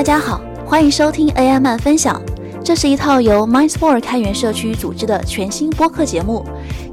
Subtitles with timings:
[0.00, 2.18] 大家好，欢迎收听 AI 漫分享。
[2.64, 6.42] 这是一套由 MindSport 开源社区组织的全新播客节目，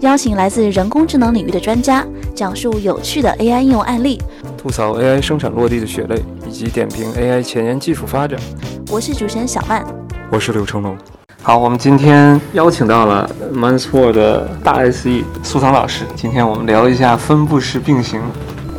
[0.01, 4.21] 邀请来自人工智能领域的专家，讲述有趣的 AI 应用案例，
[4.57, 8.37] 吐槽 AI 生产落地的血泪，以及点评 AI 前沿技术发展。
[8.91, 9.85] 我是主持人小曼，
[10.29, 10.93] 我是刘成龙。
[11.41, 18.19] 好，我们今天邀请到了 MindSport 的大 SE 苏桑老师，今天我们聊一下分布式并行。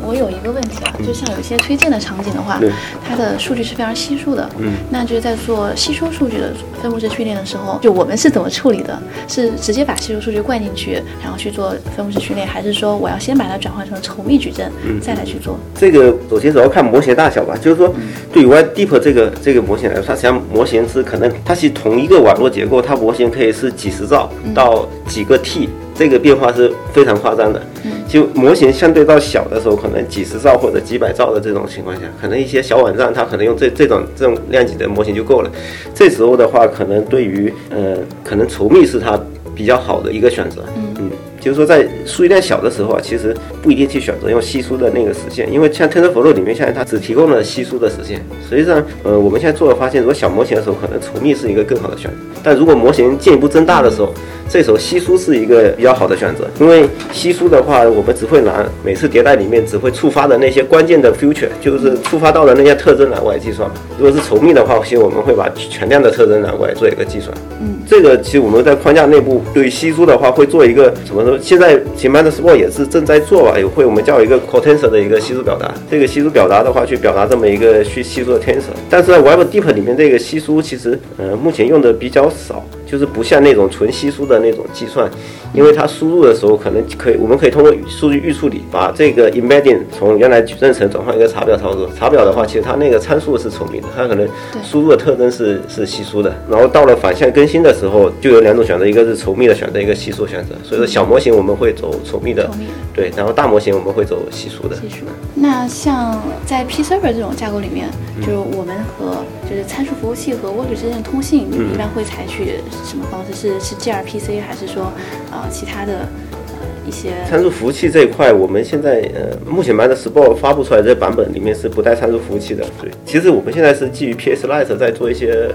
[0.09, 2.59] 我有一个问题啊，就像有一些推荐的场景的话，
[3.07, 4.49] 它的数据是非常稀疏的。
[4.59, 6.51] 嗯，那就是在做稀疏数据的
[6.81, 8.99] 分布式训练的时候，就我们是怎么处理的？
[9.29, 14.73] 是直接把稀疏数据灌进去，然后去做分布式训练，还是说我要先把它转换成稠密矩阵，
[15.03, 15.59] 再来去做？
[15.75, 17.93] 这个首先主要看模型大小吧，就是说
[18.33, 25.69] 对于 YDeep 这个这个模型来说，它实际上模型是可能它是同一个网络结构，它模型可以是几十兆到几个 T。
[25.99, 27.61] 这个变化是非常夸张的，
[28.09, 35.51] 就模型相对到小的时候，可能几十兆或者几百兆的这种情况下，可能一些小网站它可能用这这种这种量级的模型就够了。
[35.93, 39.19] 这时候的话，可能对于呃，可能稠密是它
[39.57, 40.65] 比较好的一个选择。
[40.77, 41.11] 嗯。
[41.41, 48.21] 就是说，在数据量小的时候啊，其实不一定去选择用稀疏的那个实现，因为像 TensorFlow 里面，现在它只提供了稀疏的实现。
[48.49, 52.17] 实际上，呃，我们现在做了发现，如果小模型的时候，可能稠密是一个更好的选择。
[52.43, 54.13] 但如果模型进一步增大的时候，
[54.51, 63.71] 这时候稀疏是一个比较好的选择，因为稀疏的话，我们只会拿每次迭代里面只会触发的那些关键的 feature，就是触发到的那些特征栏过来计算。
[63.99, 67.37] 如果是稠密的话，其实我们会把全量的特征拿过来做一个计算。
[67.61, 71.28] 嗯，这个其实我们在框架内部对稀疏的话会做一个什么？
[71.41, 75.75] 现在前面的 Sport 也是正在做吧，有会我们叫一个 Cotensor 的一个稀疏表达。
[75.91, 78.77] 这个稀疏表达的话，去表达这么一个去稀疏的 Tensor。
[78.89, 82.65] 但是在 Web Deep 里面，这个稀疏其实呃目前用的比较少。
[82.91, 85.09] 就是不像那种纯稀疏的那种计算，
[85.53, 91.89] 因为它输入的时候可能可以，我们可以通过数据预处理，把这个 embedding 从原来矩阵层转换一个查表操作。
[91.95, 94.27] 查表的话，其实它那个参数是稠密的，它可能
[94.65, 96.35] 输入的特征是是稀疏的。
[96.51, 100.55] 然后到了反向更新的时候，就有两种选择，一个是稠密的选择，一个稀疏选择。
[100.65, 102.51] 所以说小模型我们会走稠密的，
[102.95, 104.77] 对，然后大模型我们会走稀疏的。
[104.77, 105.05] 稀疏。
[105.35, 107.89] 那像在 P Server 这种架构里面，
[108.21, 109.19] 就是我们和
[109.49, 112.57] 就是参数服务器和 Work 之间通信，一般会采取。
[112.85, 114.93] 什么方式是是 gRPC 还是说
[115.33, 116.07] 呃其他的
[116.49, 122.65] 呃一些参数服务器这一块，我们现在呃目前 MindSport 发布出来这版本里面是不带参数服务器的。
[122.81, 125.51] 对，其实我们现在是基于 PS Lite 在做一些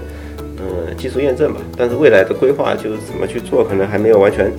[0.58, 4.50] 呃技术验证吧，但是未来的规划就是怎么去做，可能还没有完全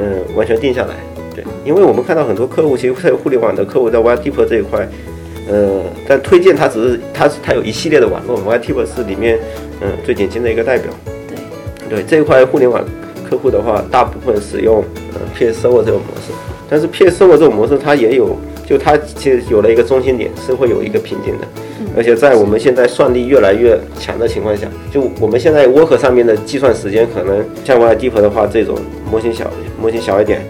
[0.00, 0.94] 嗯完全定下来。
[1.34, 4.86] 对，因为我们看到很多客户，其实在互联网的客户在 w d e p 这一块，
[5.52, 9.38] 呃，但推荐它只是它它有一系列的网络 e p 是里面
[9.82, 10.90] 嗯最典型的一个代表。
[11.28, 12.82] 对对这一块互联网
[13.28, 14.82] 客户的话，大部分使用
[15.12, 16.32] 呃 PS Server 这种模式，
[16.70, 18.34] 但是 PS Server 这种模式它也有，
[18.66, 21.46] 就它其实有了一个中心点，是会有一个瓶颈的。
[21.94, 28.78] 而且在我们现在算力越来越强的情况下，就我们现在 Work 上面的计算时间，可能像 Y Deep 的话，这种
[29.10, 30.40] 模型小模型小一点，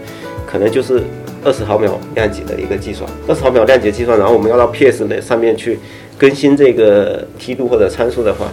[0.49, 1.01] 可能就是
[1.43, 5.79] 二十毫秒量级的一个计算，二十毫秒量级计算，然后我们要到 PS 的上面去
[6.17, 8.47] 更新这个梯度或者参数的话。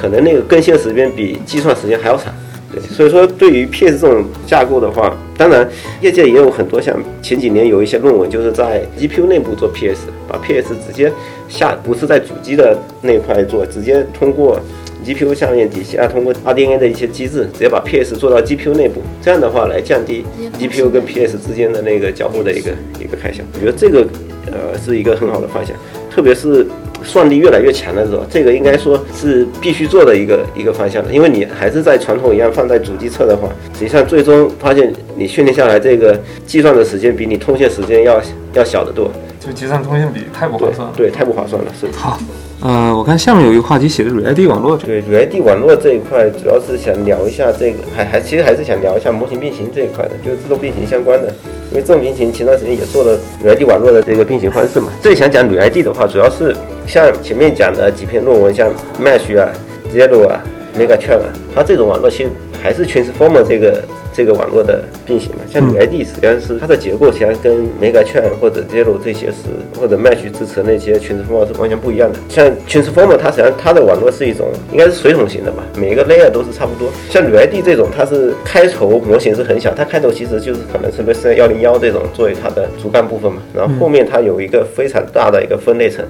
[0.00, 2.32] 可能那个更新的时间比计算时间还要长，
[2.72, 5.68] 对，所以说对于 PS 这种架构的话，当然
[6.00, 11.12] 业界也有很多像前几年有一些论文，就是在 GPU 内部做 PS，把 PS 直接
[11.50, 14.58] 下，不是在主机的那块做，直接通过
[15.04, 20.24] GPU 下面底下通过 RDNA 的一些机制，直接把 PS 做到 GPU 内部，这样的话来降低
[20.58, 23.42] GPU 跟 PS 之间的那个交互的一个一个开销。
[23.54, 24.06] 我觉得这个
[24.46, 25.76] 呃是一个很好的方向，
[26.10, 26.66] 特别是。
[27.02, 38.20] 算力越来越强的时候，这个应该说是必须做的一个一个方向的，因为你还是在传统一样放在主机侧的话，实际上最终发现你训练下来这个计算的时间比你通信时间要
[38.52, 42.20] 要小得多，就计算通信比太不划算了，对，太不划算了，是好。
[42.62, 51.32] 呃，我看下面有一个话题写的 ReID 网络，对 ReID 网络这一块，主要是想聊一下这个，还还其实还是想聊一下模型并行这一块的，就是自动并行相关的。
[51.70, 54.88] 因为自动并行前段时间也做了 ReID 网络的这个并行方式嘛。
[55.00, 56.54] 这里想讲 ReID 的话，主要是
[56.86, 58.68] 像前面讲的几篇论文，像
[59.02, 59.48] Mesh 啊、
[59.94, 60.42] Zero 啊、
[60.78, 62.30] Mega Chain 啊，它这种网络其实
[62.62, 63.82] 还是 Transformer 这个。
[64.20, 69.48] 这个网络的并行嘛，像 ReID 实际上是它的结构，实际上跟 Megatrain 或者 Zero 这些是
[69.80, 72.18] 或者 Mesh 支持那些 Transformer 是完全不一样的。
[72.28, 76.90] 像 Transformer 它实际上它的网络是一种应该是水桶型的吧，每一个 layer 都是差不多。
[77.08, 86.04] 像 ReID 这种，它是开头模型是很小，它开头其实就是可能是 e s e 幺零幺这种作为它的主干部分嘛，然后后面它有一个非常大的一个分类层，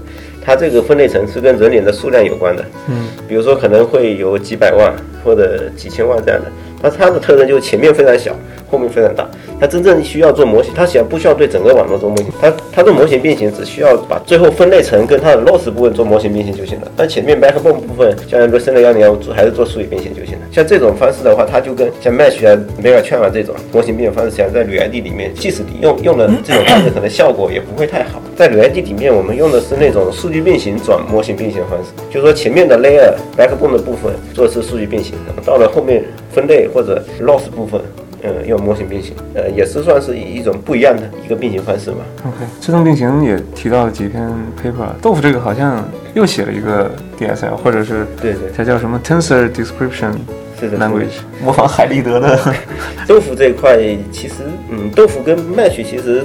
[0.44, 4.92] 它这个分类层是跟人脸的数量有关的，嗯，比如说可能会有几百万
[5.22, 6.50] 或者几千万这样的。
[6.82, 8.34] 那它的特征就是前面非常小，
[8.70, 9.28] 后面非常大。
[9.60, 16.90] 它真正需要做模型，它实际上不需要对整个网络做模型，它它做模型变形只需要把最后分类层跟它的 loss 部分做模型变形就行了。
[16.96, 20.40] 但前面 backbone 部分，像 r e s e n 幺零幺做还是做数据变形就行了。
[20.50, 28.22] 像这种方式的话，它就跟像 Mesh 啊、Megachain 啊这种模型变形方式，实际上在铝 ID 里面，即使你用用的这种方式，可能效果也不会太好。
[28.34, 35.14] 在铝 ID 里面，我们用的是那种数据变形转模型变形的方式，就是说前面的 layer backbone 的部分做的是数据变形，
[35.44, 36.02] 到了后面
[36.32, 37.78] 分类或者 loss 部分。
[38.22, 41.98] 呃，用模型并行，呃，也是算是一种不一样的一个并行方式嘛。
[42.26, 44.22] OK，自动并行也提到了几篇
[44.62, 45.82] paper，豆腐这个好像
[46.14, 50.12] 又写了一个 DSL，或者是对对，它叫什么 Tensor Description
[50.60, 52.38] 是的 Language，模仿海立德的。
[53.08, 53.78] 豆腐这一块
[54.12, 54.34] 其实，
[54.70, 56.22] 嗯，豆腐跟 Mesh 其实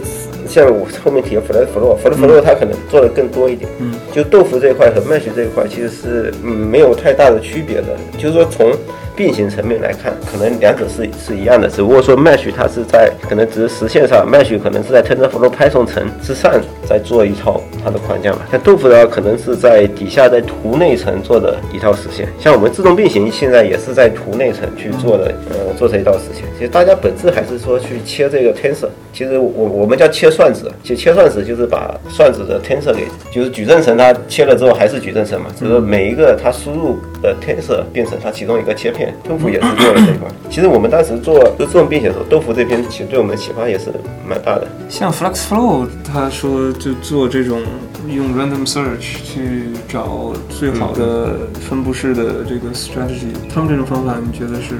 [0.48, 3.70] 像我后面提的 FlatFlow，FlatFlow 它可能做的更多一点。
[3.80, 8.70] 嗯，就豆腐这一块和 Mesh 这一块其实是嗯没有太大的区别的，就是说从。
[9.16, 16.52] 并行层面来看，可能两者是是一样的，只不过说 Mesh 它是在可能只是实现上，Mesh 可能是在 TensorFlow Python 层之上
[16.88, 18.40] 在做一套它的框架嘛。
[18.52, 22.28] 像豆腐的话，可能是在底下在图内层做的一套实现。
[22.40, 26.44] 像我们自动并行现在也是在图内层去做的，呃，做成一道实现。
[26.58, 28.90] 其实大家本质还是说去切这个 Tensor。
[29.14, 39.16] 其实我我们叫切算子，其实切算子就是把算子的 Tensor 给，就是矩阵层它切了之后还是矩阵层嘛，只是每一个它输入的 Tensor 变成它其中一个切片。
[39.28, 40.28] 豆腐也是做了这一块。
[40.50, 43.92] 其实我们当时做就这种并写的时候，豆腐这边其实对我们启发也是
[44.28, 44.68] 蛮大的。
[44.90, 47.62] 像 Flux Flow，他说就做这种
[48.08, 54.76] 用 random search 去找最好的分布式的这个 strategy，他们这种方法你觉得是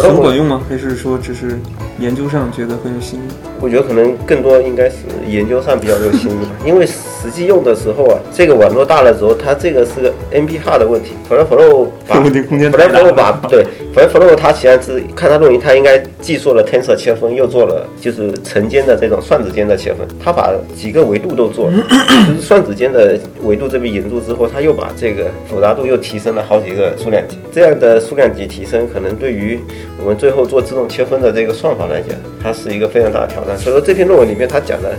[0.00, 0.60] 很管用吗？
[0.68, 1.58] 还是说只是
[1.98, 3.22] 研究上觉得很有新意？
[3.60, 4.96] 我觉得可能更多应该是
[5.26, 13.66] 研究上比较有新意吧，因为实际用的时候啊，这个网络大了之后，它这个是个 NP hard 的问题，FlexFlow 把 FlexFlow 把对。
[13.92, 21.72] 反正 Flow 它实际上是看它论文，它应该既做了 Tensor 切分，又做了就是层间的这种算子间的切分，它把几个维度都做了，
[22.28, 27.36] 就是算子间的维度这边引入之后，它又把这个复杂度又提升了好几个数量级。
[27.52, 29.58] 这样的数量级提升，可能对于
[30.00, 32.10] 我们最后做自动切分的这个算法来讲，
[32.42, 33.58] 它是一个非常大的挑战。
[33.58, 34.94] 所以说这篇论文里面他讲的，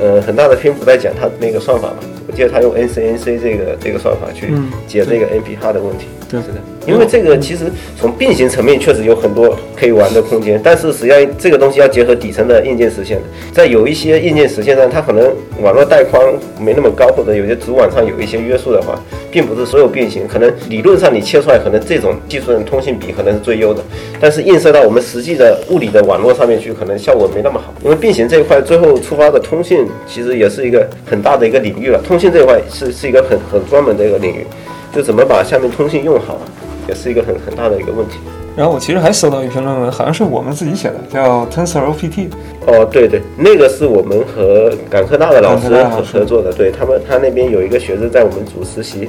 [0.00, 1.96] 呃，很大的篇幅在讲它那个算法嘛。
[2.28, 4.52] 我记得他用 NCNC 这个这个算法去
[4.86, 6.06] 解这个 NP 哈的问题。
[6.30, 6.54] 对，是的。
[6.86, 7.64] 因为这个其实
[7.98, 13.22] 从并行层面确实有很多可以玩的空间，但是实际上这个东西要结合底层的硬件实现的。
[13.52, 16.22] 在有一些硬件实现上，它可能网络带宽
[16.60, 19.00] 没那么高，或者有些主网上有一些约束的话，
[19.30, 20.26] 并不是所有并行。
[20.28, 23.82] 可能理论上你切出来，可能这种技术的通信比可能是最优的，
[24.20, 27.72] 但是映射到我们实际的物理的网络上面去，可能效果没那么好。
[27.82, 32.00] 因为并行这一块最后触发的通信，其实也是一个很大的一个领域了。
[32.06, 34.46] 通信这一块是是一个很很专门的一个领域，
[34.94, 36.40] 就怎么把下面通信用好。
[36.88, 38.18] 也是一个很很大的一个问题。
[38.54, 42.28] 然后我其实还搜到一篇论文，好像是我们自己写的，叫 TensorOPT。
[42.66, 49.08] 哦，对对，那个是我们和港科大的老师合合作的，对他们，他那边有一个学生在我们组实习，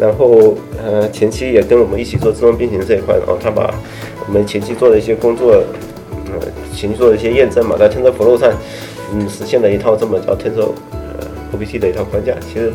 [0.00, 3.72] 然后呃前期也跟我们一起做自动并行这一块，然后他把
[4.26, 5.62] 我们前期做的一些工作，
[6.26, 8.50] 呃前期做的一些验证嘛，在 TensorFlow 上，
[9.14, 11.24] 嗯实现了一套这么叫 Tensor 呃
[11.56, 12.34] OPT 的一套框架。
[12.52, 12.72] 其实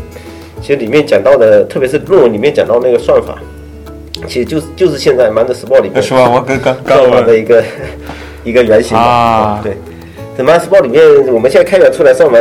[0.62, 3.38] 其实里面讲到的，特别是论文里面讲到那个算法。
[4.28, 6.30] 其实就是就是现在 MindSport 里面是吧？
[6.30, 7.64] 我刚刚刚玩的 一个
[8.44, 9.60] 一个原型啊。
[9.64, 9.78] 对，
[10.38, 11.02] 在 MindSport 里面，
[11.34, 12.38] 我们现在开源出来算法，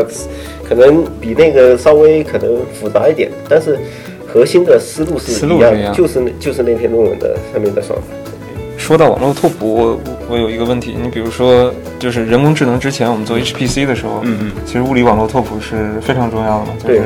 [0.69, 3.79] 可能比那个稍微可能复杂一点，但是
[4.27, 8.05] 核心的思路是一样，就是就是那篇论文的上面的算法。
[8.79, 17.01] 说到网络拓扑，我我有一个问题，你比如说，就是人工智能之前我们做 HPC 的时候，嗯嗯，其实物理网络拓扑是非常重要的嘛，就是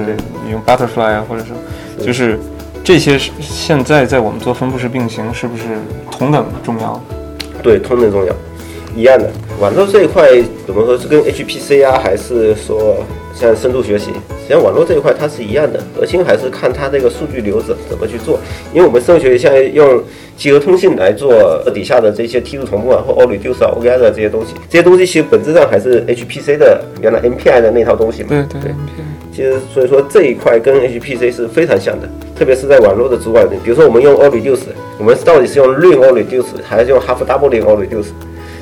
[0.51, 2.39] 用 Butterfly 啊，或者是就是。
[2.83, 5.65] 这些是现在在我们做分布式并行，是不是
[6.11, 7.01] 同等重要？
[7.63, 8.35] 对，同等重要，
[8.97, 9.31] 一样的。
[9.61, 10.29] 网络这一块
[10.67, 12.97] 怎么说是跟 HPC 啊，还是说
[13.35, 14.07] 像深度学习？
[14.07, 18.41] 实际上网络这一块它是一样的，核心还是看它这个数据流怎怎么去做。
[18.73, 20.03] 因为我们深度学习现在用
[20.37, 28.31] 集合通信来做底下的这些梯度同步啊，或 All-Reduce 啊、OGI 的这些东西，这些东西其实本质上还是 HPC 的原来 MPI 的那套东西嘛。
[28.31, 28.75] 对对对。
[29.41, 32.07] 其实所以说这一块跟 HPC 是非常像的。
[32.37, 34.67] 特别是在网络的主网里，比如说我们用 All Reduce，
[34.99, 38.09] 我们到底是用 Ring All Reduce 还是用 Half Double Ring All Reduce？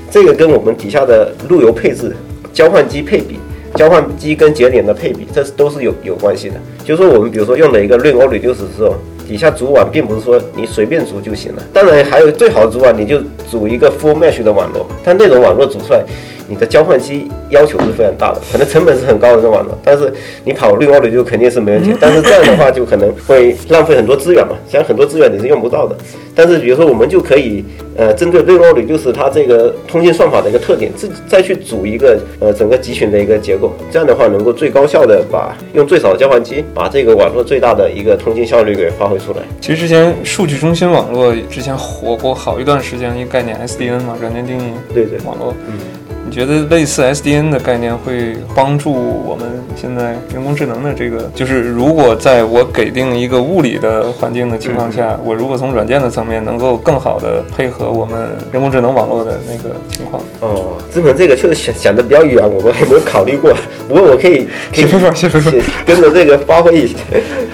[0.08, 2.14] 这个跟我们底下的路由配置、
[2.52, 3.40] 交换机配比、
[3.74, 6.54] 交换机跟节点的配比，这都是有有关系的。
[6.84, 8.94] 就是说我们比如说用了一个 Ring o Reduce 之后，
[9.26, 11.62] 底下组网并不是说你随便组就行了。
[11.72, 13.20] 当然还有最好的组网，你就
[13.50, 16.04] 组一个 Full Mesh 的网络，但那种网络组出来。
[16.48, 20.12] 你的交换机要求是非常大的，可能成本是很高的这网络，但是
[20.44, 21.94] 你跑绿光的就肯定是没问题。
[22.00, 25.94] 但是这样的话就可能会浪费很多资源嘛，像很多资源你是用不到的。
[26.34, 27.64] 但是比如说我们就可以
[27.96, 39.38] 呃针对绿光率就是它这个通信算法的一个特点，自再去组一个呃整个集群的一个结构，这样的话能够最高效的把用最少的交换机把这个网络最大的一个通信效率给发挥出来。
[39.60, 45.78] 其实之前数据中心网络之前火过好一段时间一个概念 SDN 嘛，软件定义对对网络，嗯。
[46.28, 60.22] 你觉得类似 SDN 的概念会帮助我们现在人工智能的这个，就是如果在我给定一个物理的环境的情况下，我如果从软件的层面能够更好的配合我们人工智能网络的那个情况。
[60.40, 63.50] 哦，资本这个确实想想的比较远，我们还没有考虑过。
[63.88, 65.50] 不过我可以， 先说说，先说说，
[65.86, 66.94] 跟着这个发挥一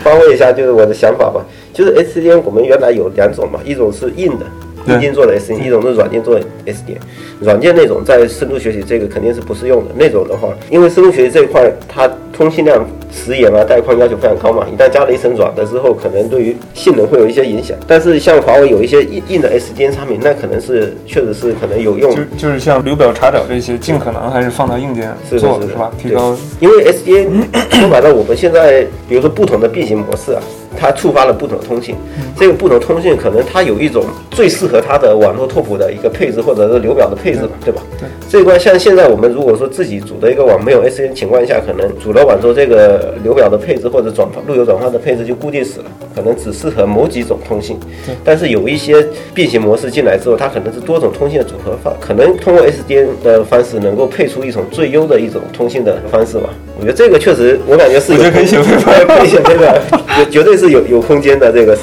[0.03, 1.41] 发挥一下，就是我的想法吧。
[1.73, 4.45] 就是 SDN 我们原来有两种嘛，一种是硬的。
[4.87, 6.99] 硬件做的 SDN，一种是软件做的 SDN。
[7.41, 9.91] 软件那种在深度学习这个肯定是不适用的。
[9.97, 17.77] 那种的话，因为深度学习这一块它通信量、时延啊、带宽要求非常高嘛，一旦加了一层软的之后，可能对于性能会有一些影响。
[17.87, 22.15] 但是像华为有一些硬硬的 SDN 产品，那可能是确实是可能有用。
[22.15, 25.91] 就就是像流表查找这些，尽可能还是放到硬件做，是吧？
[25.99, 26.37] 提高。
[26.61, 30.43] 因为 SDN 说白了，我们现在比如说不同的并行模式啊。
[30.79, 31.95] 它触发了不同的通信，
[32.37, 37.83] 这个不同通信可能它有一种最适合它的网络拓扑的一个配置，或者是流表的配置嘛，对吧？
[37.99, 38.09] 对。
[38.29, 47.79] 这一块像现在我们如果说自己组的一个网没有 SN 情况下，可能组了网之后，这个流表的配置或者转路由转换的配置就固定死了，可能只适合某几种通信。
[48.05, 48.15] 对。
[48.25, 56.49] 但是有一些并行模式进来之后，它可能是多种通信的组合方，可能通过 SDN 的方式能够配出一种最优的一种通信的方式吧。
[56.79, 59.75] 我觉得这个确实，我感觉是有可以写配方，可以写配方，
[60.17, 61.53] 绝绝对是有有空间的。
[61.53, 61.83] 这个是，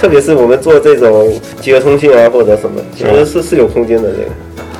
[0.00, 4.10] 特别是我们做这种集合通信啊或者什么，其实是是有空间的。
[4.10, 4.28] 这个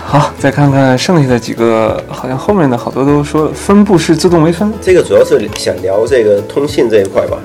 [0.04, 4.72] 好，再看看剩下的几个，好像后面的好多都说分布式自动微分。
[4.80, 7.38] 这个主要是想聊这个通信这一块吧。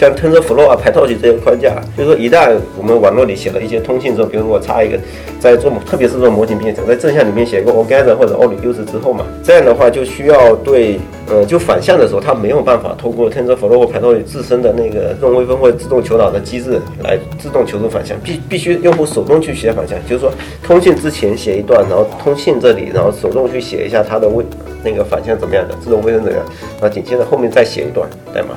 [0.00, 4.98] 像 TensorFlow 啊、PyTorch 这些框架，就是说一旦我们网络里写了一些通信之后，比如说我插一个，
[5.38, 24.42] 在做特别是做模型编程，在正向里面写一个 Organizer 或者 OReduce 之后嘛，这样的话就需要对，呃，就反向的时候，它没有办法通过 TensorFlow 或 PyTorch 自身的那个自动微分或者自动求导的机制来自动求出反向，必必须用户手动去写反向，就是说通信之前写一段，然后通信这里，然后手动去写一下它的微
[24.82, 26.46] 那个反向怎么样的，自动微分怎么样，
[26.80, 28.56] 然后紧接着后面再写一段代码。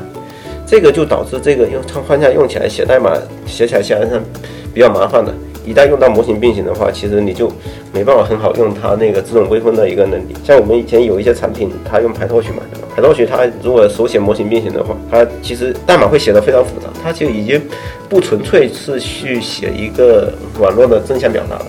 [0.73, 3.15] 这个就导致这个用框框架用起来写代码
[3.45, 4.19] 写起来相对上
[4.73, 5.31] 比较麻烦的。
[5.63, 7.47] 一旦用到模型并行的话，其实你就
[7.93, 10.33] 没办法很好用它那个自动微分的一个能力。
[10.43, 12.63] 像我们以前有一些产品，它用 PyTorch 嘛
[12.97, 17.61] ，？PyTorch 它如果手写模型并行的话，它其实代码会写的非常复杂，它就已经
[18.09, 21.65] 不纯粹是去写一个网络的正向表达了。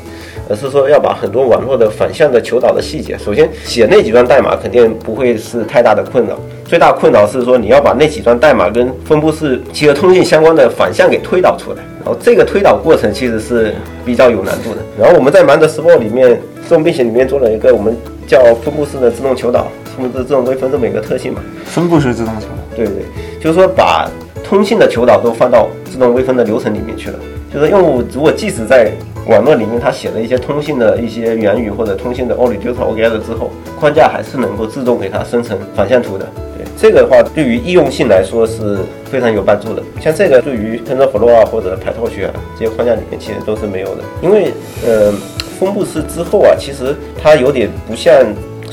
[0.48, 13.74] 而是说要把很多网络的反向的求导的细节，首先写那几段代码肯定不会是太大的困扰，最大困扰是说你要把那几段代码跟分布式集合通信相关的反向给推导出来，然后这个推导过程其实是
[14.04, 14.78] 比较有难度的。
[14.98, 17.96] 然后我们在 MandelSport 里面自动并行里面做了一个我们
[18.26, 21.40] 叫分布式的自动求导，分布式自动微分这么一个特性嘛。
[21.64, 23.04] 分布式自动求导，对对，
[23.40, 24.08] 就是说把
[24.42, 27.18] 通信的求导都放到自动微分的流程里面去了，
[27.54, 28.90] 就是用户如果即使在
[29.28, 36.26] 网络里面，他写了一些通信的一些源语或者通信的 o r e d u c e organizer 之后，框架还是能够自动给它生成反向图的。
[36.58, 39.80] 对这个的话，对于易用性来说是非常有帮助的。
[40.00, 44.02] 像这个，对于 TensorFlow 啊或者 PyTorch 啊这些框架里面其实都是没有的。
[44.20, 44.52] 因为，
[44.84, 45.12] 呃，
[45.58, 48.12] 分布式之后啊，其实它有点不像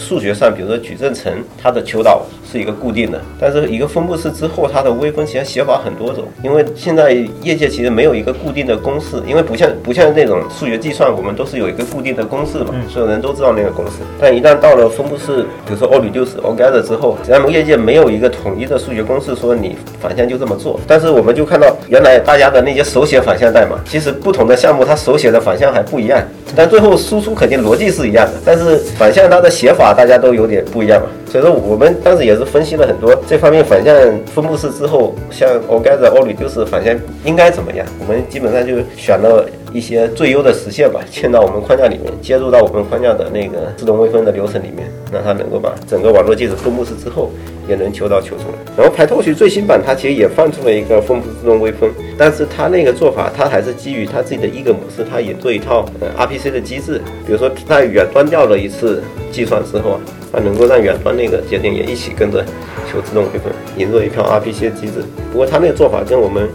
[0.02, 1.32] 数学上，比如说矩阵层，
[1.62, 2.24] 它的求导。
[2.52, 6.26] 是一个固定的，但是一个分布式之后，它的微分其实写法很多种。
[6.44, 14.00] 因为现在业界其实没有一个固定的公式，因为不像不像那种数学计算，我们都是有一个固定的公式嘛，所有人都知道那个公式。
[14.20, 20.78] 但一旦到了分布式，比如说 OReduce、ORGATHER 之后，咱们业界没有一个统一的数学公式，说你反向就这么做。
[20.86, 26.22] 但是我们就看到，原来大家的那些手写反向代码，其实不同的项目它手写的反向还不一样，
[26.54, 31.08] 但最后输出肯定逻辑是一样的，但是反向它的写法大家都有点不一样嘛。
[31.30, 33.96] 所以说，我们当时也是分析了很多这方面反向
[34.26, 37.86] 分布式之后，像 Organizer、OReduce 反向应该怎么样？
[38.00, 47.30] 我们基本上就选了一些最优的实现吧，嵌到我们框架里面，接入到我们框架的那个自动微分的流程里面，让它能够把整个网络介质分布式之后
[47.68, 48.58] 也能求导求出来。
[48.78, 59.02] 然后 PyTorch 最新版它其实也放出了一个分布式自动微分，但是它那个做法，它还是基于它自己的一个模式，它也做一套呃 RPC 的机制，比如说它远端调了一次
[59.32, 60.02] 计算之后啊。
[60.34, 62.42] 它能够让远端那个节点也一起跟着
[62.90, 65.04] 求自动微分，引入一套 RPC 的机制。
[65.30, 66.48] 不过它那个做法跟我们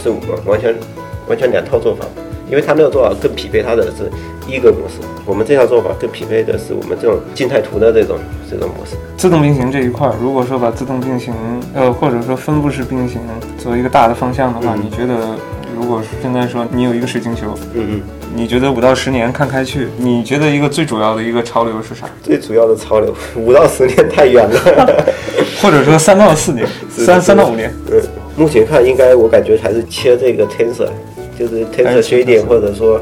[0.00, 0.10] 是
[0.48, 0.72] 完全
[1.26, 2.06] 完全两套做法，
[2.48, 4.10] 因为它那个做法更匹配它的是
[4.46, 8.18] 一个模式，我们这套做法更匹配的是我们这种静态图的这种
[8.50, 8.96] 这种模式。
[9.16, 11.34] 自动并行这一块，如果说把自动并行，
[11.74, 13.20] 呃，或者说分布式并行
[13.58, 15.36] 作为一个大的方向的话，你觉得？
[15.78, 18.02] 如果现在说你有一个水晶球，嗯嗯，
[18.34, 22.08] 你觉得五到十年看开去，你觉得一个最主要的一个潮流是啥？
[22.22, 25.04] 最主要的潮流， 五到十年太远了，
[25.60, 27.70] 或者说三到四年， 三三到五年。
[27.90, 28.00] 嗯，
[28.38, 30.88] 目前看应该我感觉还是切这个 tensor，
[31.38, 33.00] 就是 tensor 切点，或者说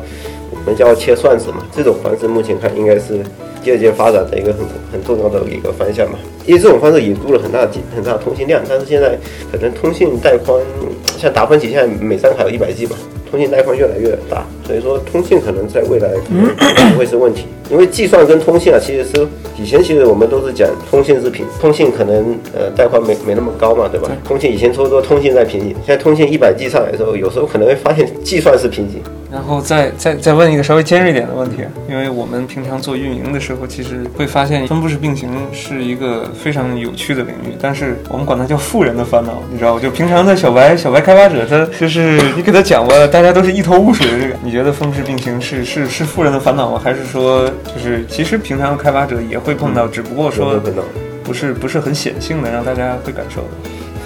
[0.50, 3.20] 我们叫切算子嘛，这种方式目前看应该是。
[3.64, 4.60] 第二阶发展的一个很
[4.92, 9.18] 很重要的一个方向嘛，因为这种方式引入了很大很大的通信量，但是现在
[9.50, 10.60] 可能通信带宽，
[11.16, 12.96] 像达芬奇现在每张卡有一百 G 嘛，
[13.30, 16.10] 通信带宽越来越大，所以说通信可能在未来
[16.92, 24.08] 不会是问题，因为计算跟通信啊，其实是以前其实我们都是讲通信是平，通信可能呃带宽没没那么高嘛，对吧？
[24.24, 29.02] 通信以前说说通信在瓶颈，现在通信一百 G 上来的时候，有时候可能会发现计算是瓶颈。
[29.32, 31.56] 然后再再再问一个稍微尖锐点的问题，
[31.90, 39.80] 因为我们平常做运营的时候，其实会发现分布式并行是一个非常有趣的领域，但是我们管它叫富人的烦恼，你知道吗？
[39.82, 44.20] 就平常的小白 小白开发者，他就是你给他讲吧，大家都是一头雾水的。
[44.20, 46.80] 这个你觉得分布式并行是是是富人的烦恼吗？
[46.82, 50.60] 还是说就是其实平常开发者也会碰到，只不过说
[51.22, 53.48] 不是不是很显性的，让大家会感受的。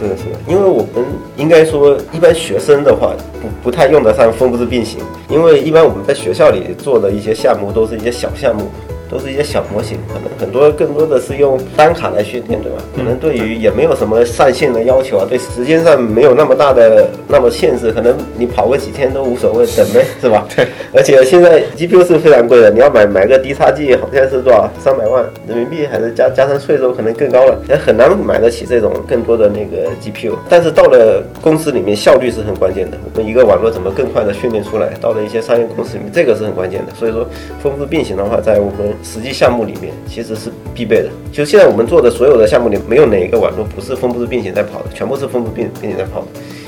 [0.00, 1.05] 是的，是的，因为我们
[1.37, 3.12] 应该说，一般学生的话
[3.43, 8.71] 不不太用得上分布式并行，因为一般我们在学校里做的一些项目都是一些小项目。
[9.10, 12.78] 都是一些小模型，可能很多更多的是用单卡来训练，对吧？
[12.96, 20.46] 可能对于也没有什么上限的要求啊，对时间上没有那么大的那么限制，可能你跑个几天都无所谓，等呗，是吧？
[20.54, 20.66] 对。
[20.94, 30.34] 而且现在 GPU 是非常贵的，你要买买个 D 叉 G 好像是多少三百万人民币，还是加加上税收可能更高了，也很难买得起这种更多的那个 GPU。
[30.48, 32.96] 但是到了公司里面，效率是很关键的。
[33.14, 34.90] 我们一个网络怎么更快的训练出来？
[35.00, 36.92] 到了一些商业公司里面，这个是很关键的。
[36.94, 37.26] 所以说，
[37.62, 41.09] 分布式并行的话，在我们实际项目里面其实是必备的。
[41.33, 46.26] 就现在我们做的所有的项目里，没有哪一个网络不是分布式并行在跑的，全部是分布并并行在跑的。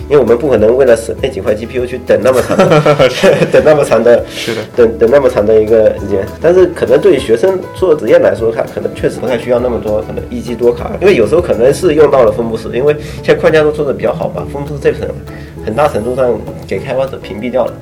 [0.09, 2.57] 因为我们不可能为了省那几块 GPU 去等那么长，
[3.53, 6.27] 等那么长的，是的，等等那么长的一个时间。
[6.41, 10.91] 但是可能对于学生做职业来说，他可能确实不太需要那么多，可能一机多卡。
[11.01, 15.09] 因为有时候可能是用到了分布式，因为现在框架都做的比较好吧，分布式这层
[15.65, 17.73] 很大程度上给开发者屏蔽掉了。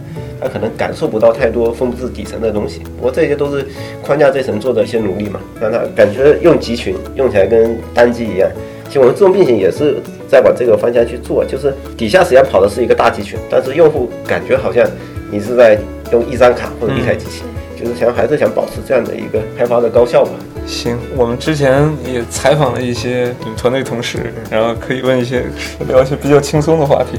[0.41, 3.67] 他可能感受不到太多分布式底层的东西，不过这些都是
[4.03, 8.49] 框架这层做的一些努力嘛，让他感觉用集群用起来跟单机一样。
[8.87, 14.89] 其实我们自动并行也是在往这个方向去做，就是底下实际上跑的是一个大集群，但是用户感觉好像
[15.31, 15.79] 你是在
[16.11, 17.43] 用一张卡或者一台机器，
[17.79, 20.31] 就是想还是想保持这样的一个开发的高效吧。
[20.67, 25.45] 行，我们之前也采访了一些你们团队同事，然后可以问一些
[25.87, 27.19] 聊一些比较轻松的话题。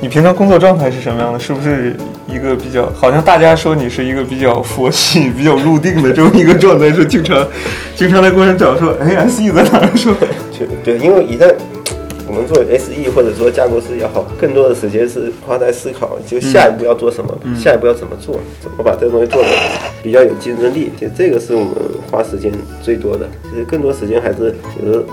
[0.00, 1.38] 你平常工作状态是什么样的？
[1.38, 1.94] 是不是
[2.26, 6.90] 一个比较好像大家说你是一个比较佛系、比较入定的这么一个状态？
[6.90, 7.46] 是经常
[7.94, 9.94] 经常在跟人讲说，哎，SE 在哪？
[9.94, 10.12] 说
[10.82, 11.54] 对，因为一旦。
[12.32, 19.48] 我们做 SE 或者说架构师也好，更多的时间是花在思考，就下一步要做什么，下一步要怎么做，怎么把这个东西做的
[20.02, 20.90] 比较有竞争力。
[20.98, 21.74] 其实这个是我们
[22.10, 22.50] 花时间
[22.82, 23.28] 最多的。
[23.50, 25.04] 其实更多时间还是就是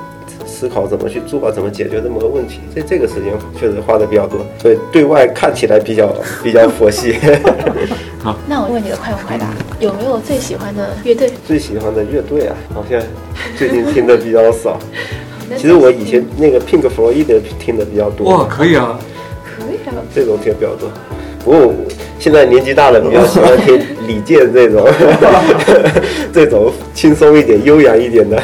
[0.47, 2.61] 思考怎么去做，怎么解决这么个问题。
[2.73, 7.17] 在这个时间确实花的比较多，所以对外看起来比较比较佛系。
[8.23, 11.29] 好，那我问你个快问快答，有没有最喜欢的乐队？
[11.45, 13.01] 最喜欢的乐队啊，好像
[13.57, 14.79] 最近听的比较少。
[15.57, 17.25] 其实我以前那个 Pink Floyd
[17.59, 18.29] 听的比较多。
[18.31, 18.99] 哇，可以啊，
[19.43, 20.89] 可以啊，这种听比较多。
[21.43, 21.73] 不过
[22.19, 24.87] 现在年纪大了，比较喜欢听李健这种，
[26.33, 28.41] 这种轻松一点、悠扬一点的。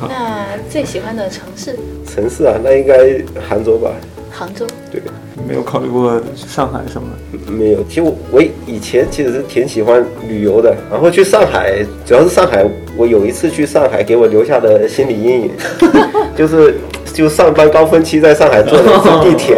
[0.00, 1.76] 那最喜欢的城市？
[2.06, 3.90] 城市啊，那应该杭州吧。
[4.36, 4.66] 杭州。
[4.90, 5.00] 对。
[5.46, 7.52] 没有考虑过上海什么的？
[7.52, 7.82] 没有。
[7.84, 12.66] 其实我我以前其实是挺喜欢旅游的，然后去上海，主要是上海。
[12.96, 15.50] 我有一次去上海，给我留下的心理阴影，
[16.34, 16.74] 就是
[17.12, 18.78] 就上班高峰期在上海坐
[19.22, 19.54] 地铁，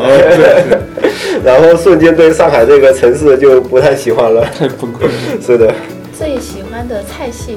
[1.44, 5.10] 然后瞬间对上海这个城市就不太喜欢了，太崩溃了。
[5.40, 5.72] 是的。
[6.12, 7.56] 最喜欢的菜系？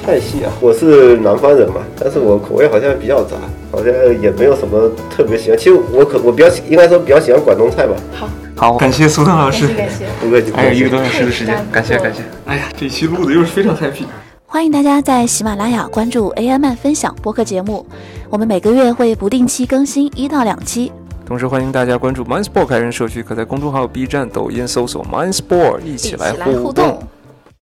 [0.00, 3.36] 菜系啊，我是南方人嘛，但是我口味好像比较杂，
[3.76, 5.58] 好像也没有什么特别喜欢。
[5.58, 7.94] 其实我可我比较应该说比较喜欢广东菜吧。
[8.14, 12.22] 好，好，感谢苏腾老师，感谢，不客气，还有一个多小时的时间，感谢感谢。
[12.46, 14.06] 哎呀，这期录的又是非常 happy。
[14.46, 17.84] 欢迎大家在喜马拉雅关注 AI 漫分享播客节目，
[18.30, 20.90] 我们每个月会不定期更新一到两期。
[21.26, 27.02] 同时欢迎大家关注 MindSport 开源社区，可在公众号、B 站、抖音搜索 MindSport，一起来互动。